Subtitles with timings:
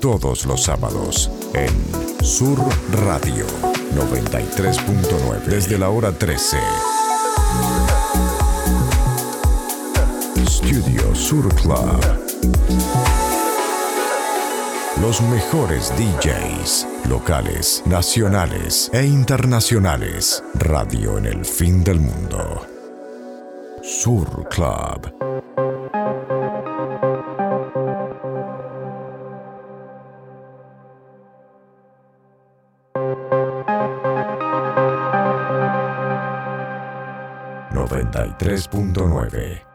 [0.00, 2.58] todos los sábados en Sur
[3.04, 3.44] Radio
[3.94, 6.56] 93.9 desde la hora 13.
[10.46, 12.00] Studio Sur Club.
[15.02, 20.42] Los mejores DJs, locales, nacionales e internacionales.
[20.54, 22.66] Radio en el fin del mundo.
[23.82, 25.19] Sur Club.
[38.40, 39.69] 3.9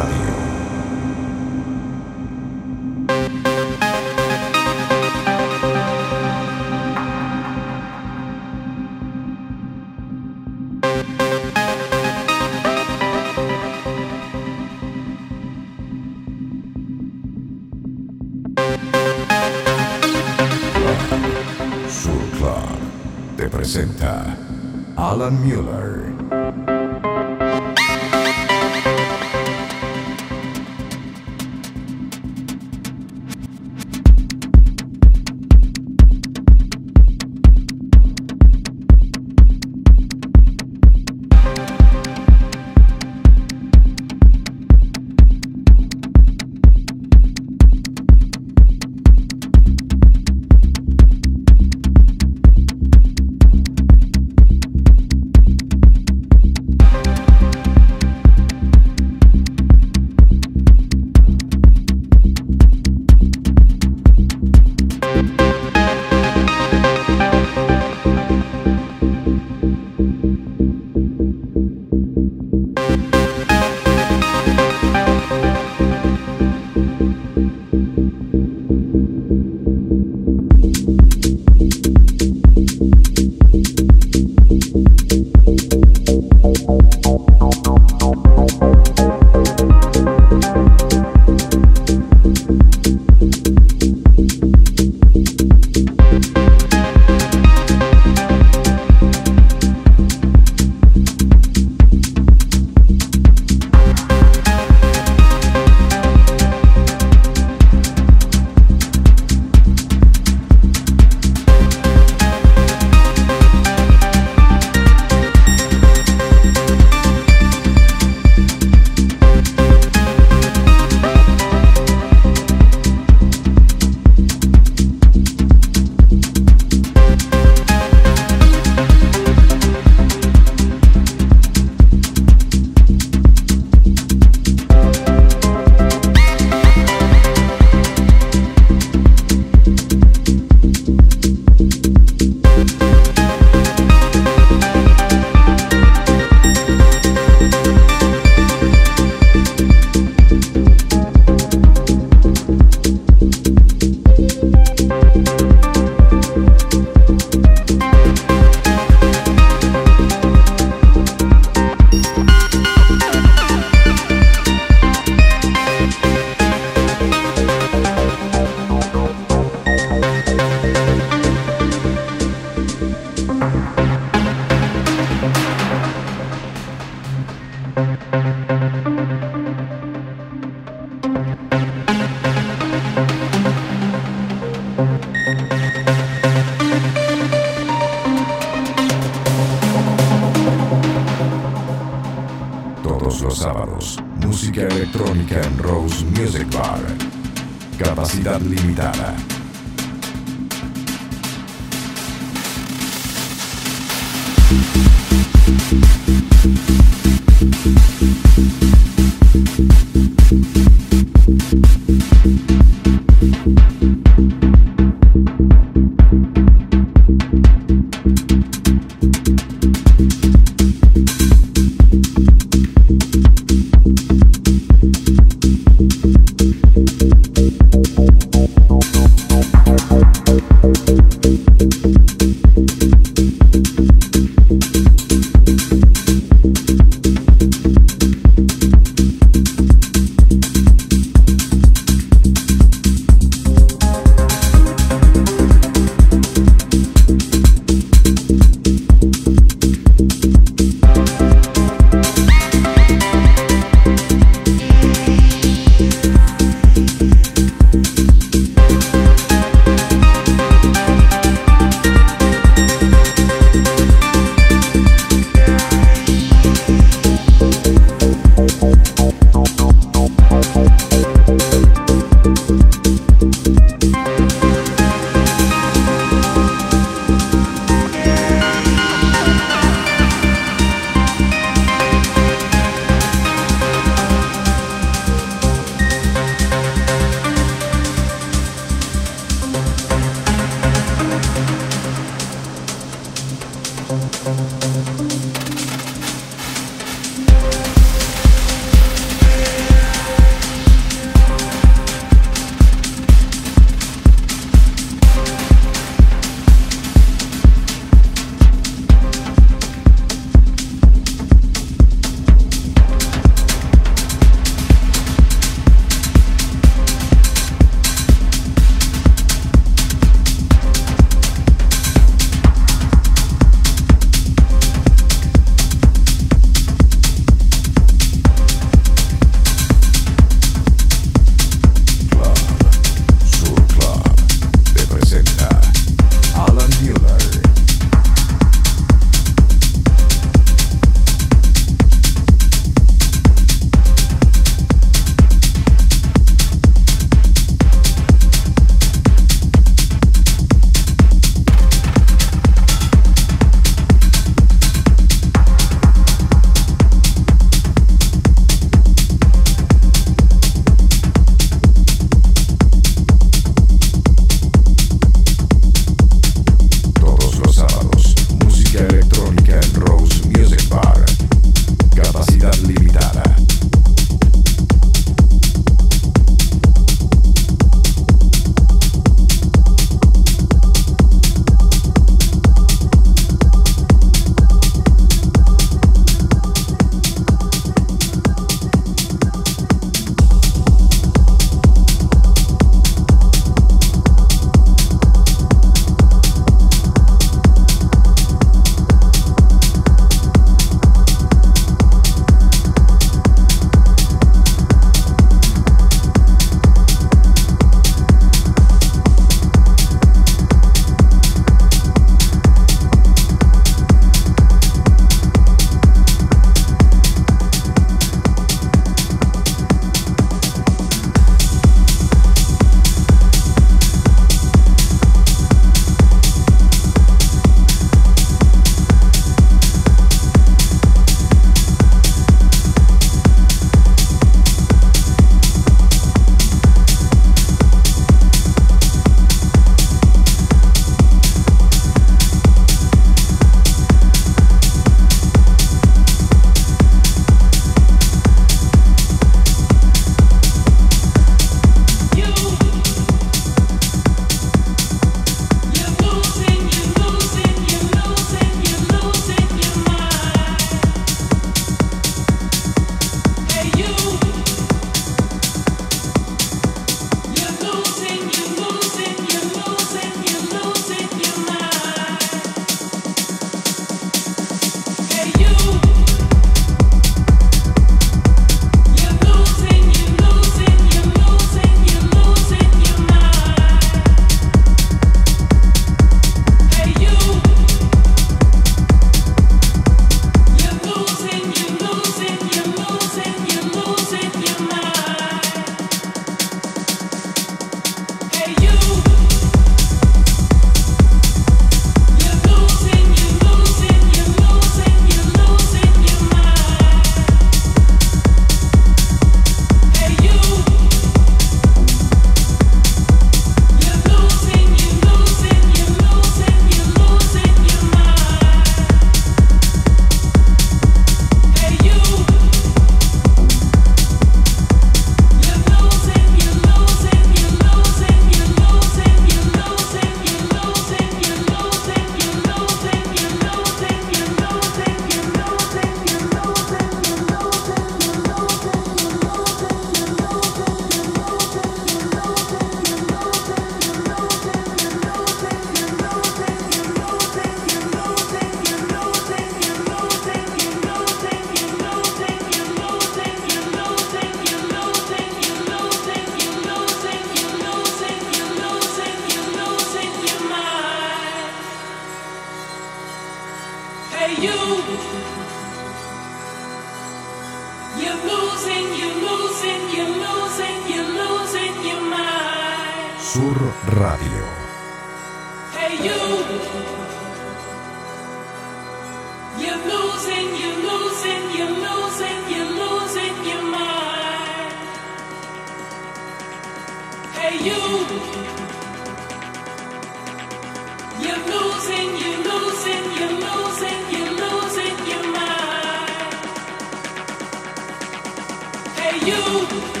[599.19, 600.00] you.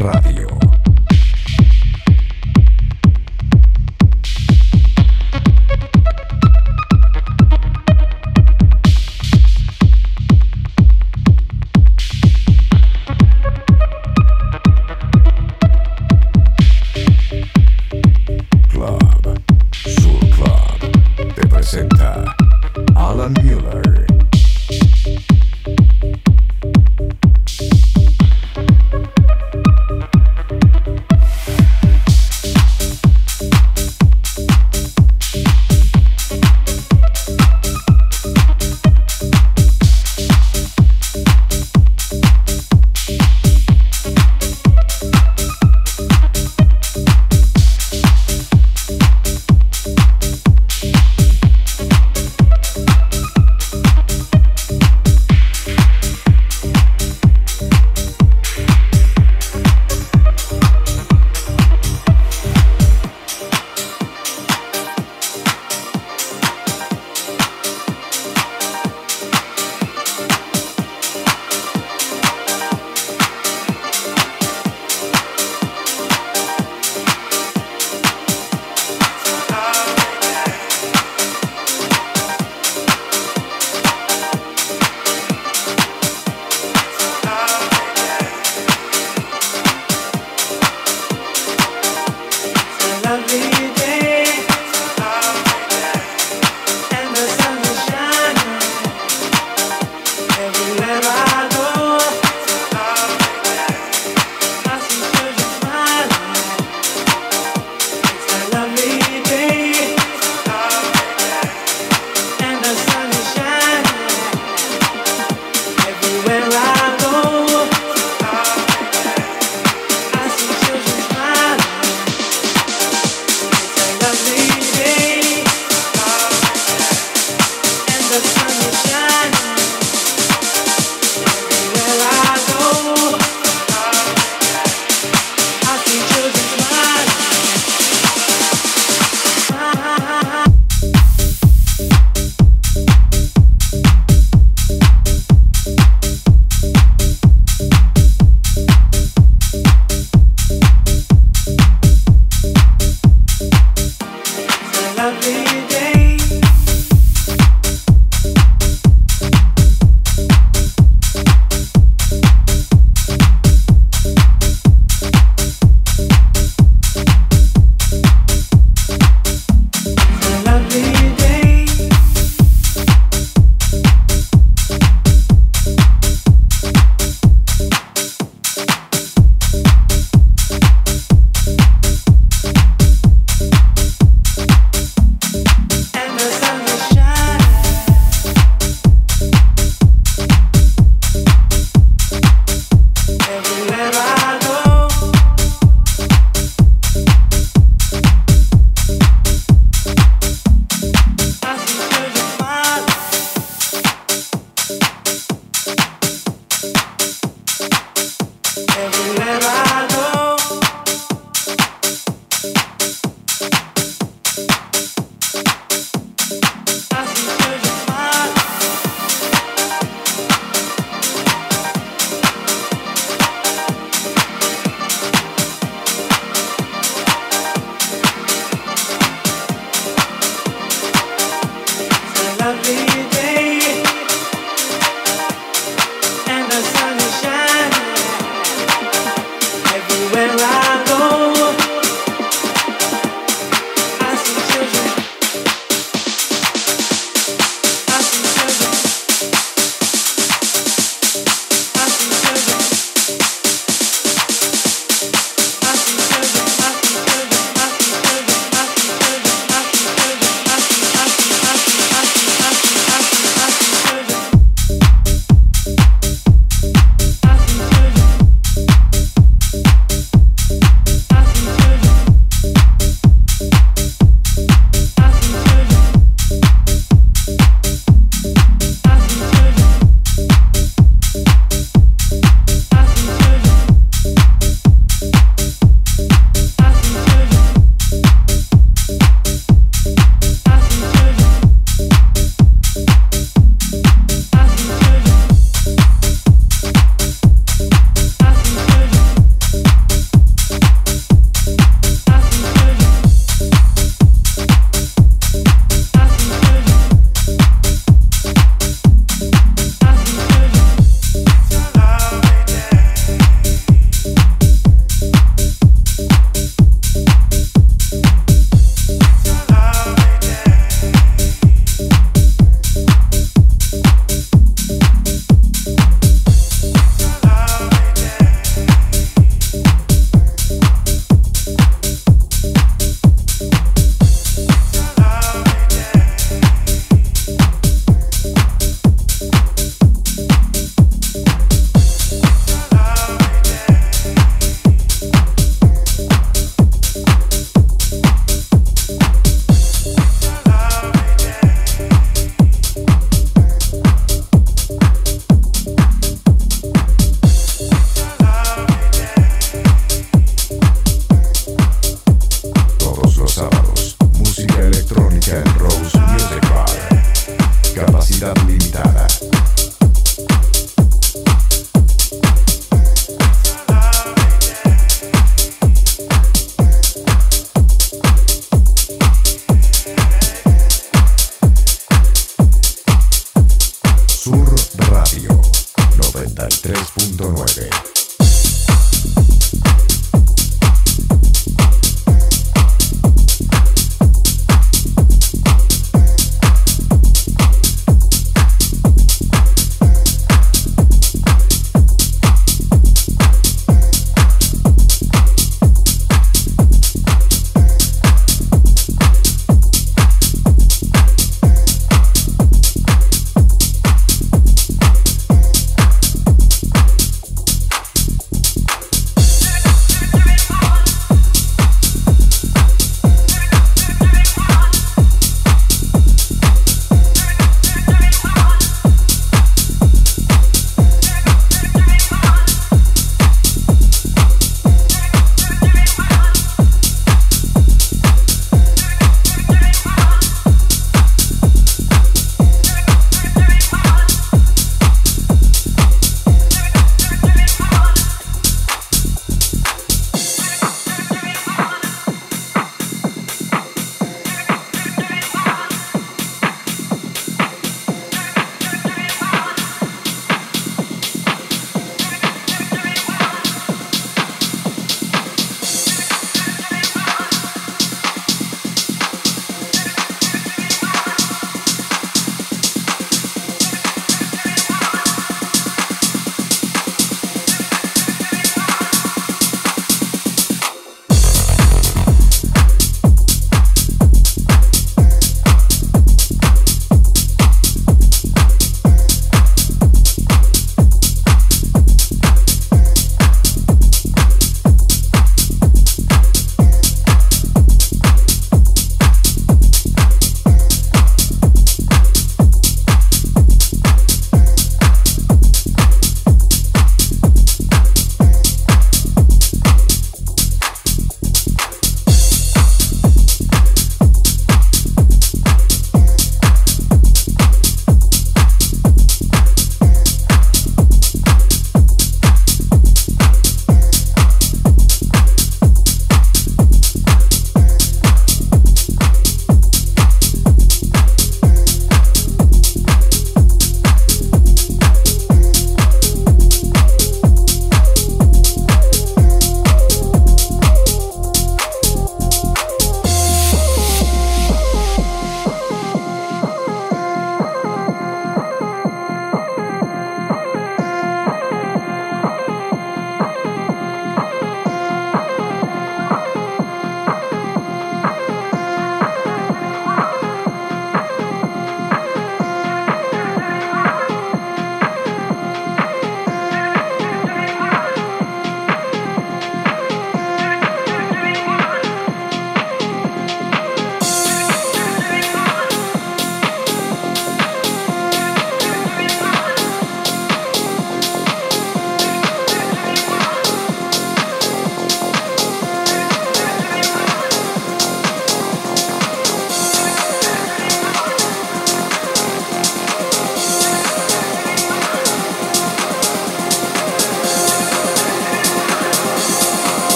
[0.00, 0.49] Radio.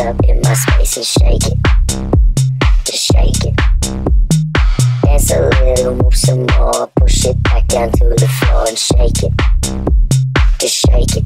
[0.00, 1.58] up in my space and shake it.
[2.84, 3.56] Just shake it.
[5.02, 6.86] Dance a little, move some more.
[6.96, 9.32] Push it back down to the floor and shake it.
[10.58, 11.24] Just shake it.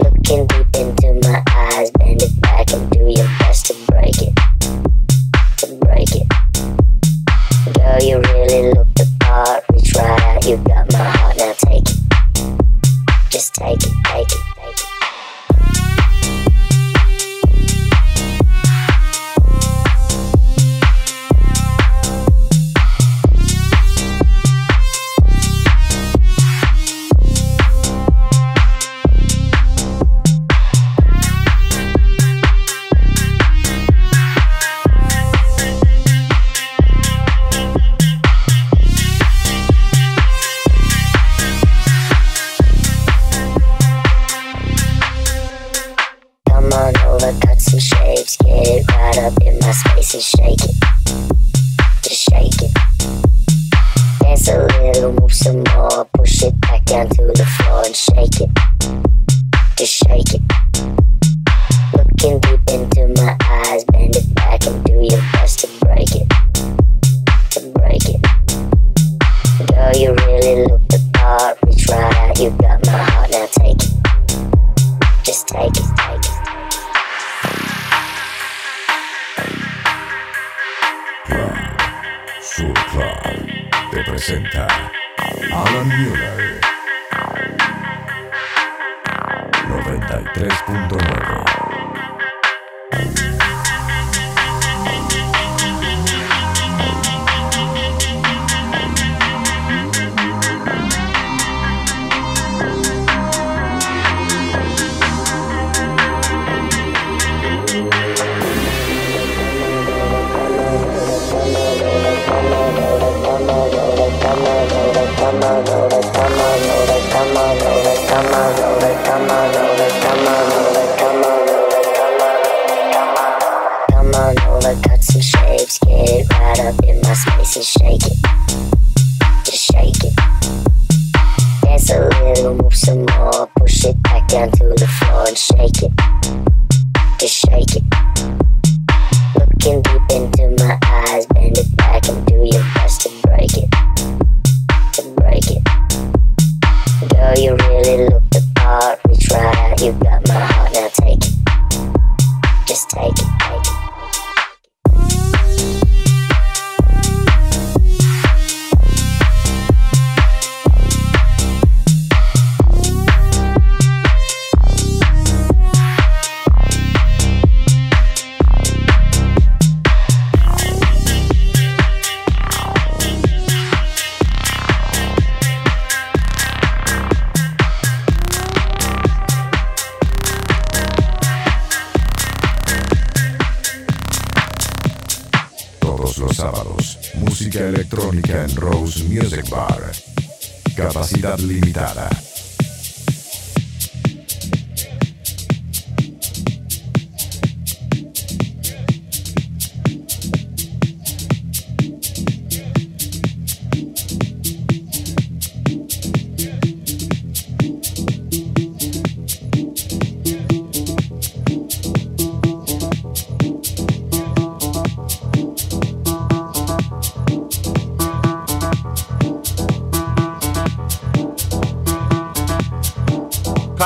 [0.00, 0.46] Look in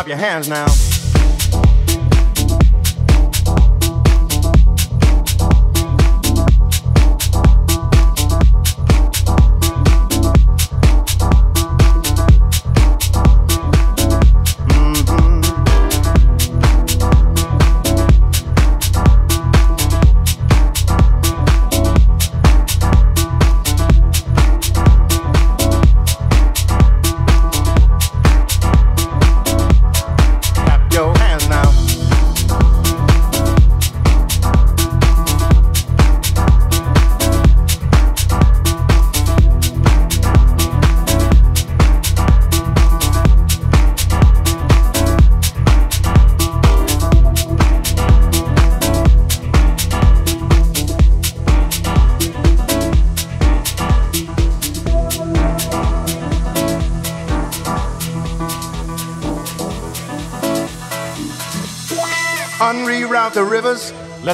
[0.07, 0.86] your hands now.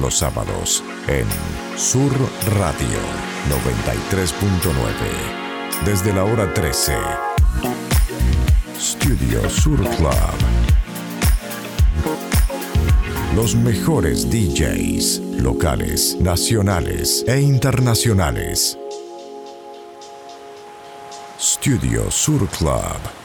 [0.00, 1.26] Los sábados en
[1.76, 2.12] Sur
[2.58, 2.98] Radio
[3.48, 5.84] 93.9.
[5.84, 6.94] Desde la hora 13.
[8.78, 10.12] Studio Sur Club.
[13.36, 18.76] Los mejores DJs locales, nacionales e internacionales.
[21.38, 23.19] Studio Sur Club